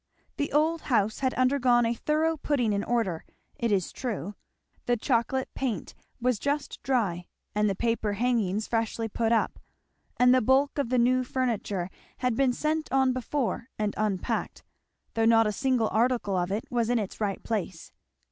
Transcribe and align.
The 0.37 0.51
old 0.51 0.81
house 0.89 1.19
had 1.19 1.35
undergone 1.35 1.85
a 1.85 1.93
thorough 1.93 2.35
putting 2.35 2.73
in 2.73 2.83
order, 2.83 3.23
it 3.57 3.71
is 3.71 3.91
true; 3.91 4.33
the 4.87 4.97
chocolate 4.97 5.53
paint 5.53 5.93
was 6.19 6.39
just 6.39 6.81
dry, 6.81 7.27
and 7.53 7.69
the 7.69 7.75
paper 7.75 8.13
hangings 8.13 8.67
freshly 8.67 9.07
put 9.07 9.31
up; 9.31 9.59
and 10.17 10.33
the 10.33 10.41
bulk 10.41 10.79
of 10.79 10.89
the 10.89 10.97
new 10.97 11.23
furniture 11.23 11.91
had 12.17 12.35
been 12.35 12.51
sent 12.51 12.91
on 12.91 13.13
before 13.13 13.69
and 13.77 13.93
unpacked, 13.95 14.63
though 15.13 15.25
not 15.25 15.45
a 15.45 15.51
single 15.51 15.89
article 15.91 16.35
of 16.35 16.51
it 16.51 16.65
was 16.71 16.89
in 16.89 16.97
its 16.97 17.21
right 17.21 17.43
place. 17.43 17.91